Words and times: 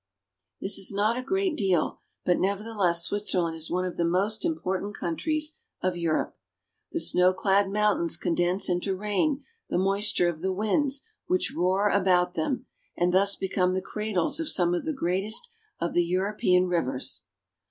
This 0.59 0.79
is 0.79 0.91
not 0.91 1.15
a 1.15 1.21
great 1.21 1.55
deal, 1.55 1.99
but 2.25 2.39
nevertheless 2.39 3.03
Switzerland 3.03 3.55
is 3.55 3.69
one 3.69 3.85
of 3.85 3.97
the 3.97 4.03
most 4.03 4.43
important 4.43 4.97
countries 4.97 5.59
of 5.83 5.95
Europe. 5.95 6.35
The 6.91 6.97
THE 6.97 6.97
ALPS. 6.97 7.11
251 7.11 7.11
snow 7.11 7.33
clad 7.39 7.71
mountains 7.71 8.17
condense 8.17 8.67
into 8.67 8.95
rain 8.95 9.43
the 9.69 9.77
moisture 9.77 10.27
of 10.27 10.41
the 10.41 10.51
winds 10.51 11.03
which 11.27 11.53
roar 11.55 11.89
about 11.89 12.33
them, 12.33 12.65
and 12.97 13.13
thus 13.13 13.35
become 13.35 13.75
the 13.75 13.79
cradles 13.83 14.39
of 14.39 14.49
some 14.49 14.73
of 14.73 14.85
the 14.85 14.91
greatest 14.93 15.47
of 15.79 15.93
the 15.93 16.03
European 16.03 16.65
rivers. 16.67 17.25